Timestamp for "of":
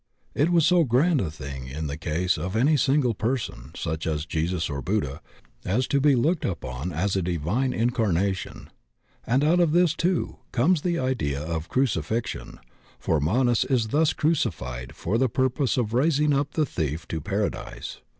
2.35-2.55, 9.59-9.73, 11.39-11.65, 15.77-15.93